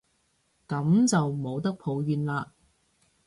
[0.67, 2.47] 噉就冇得抱怨喇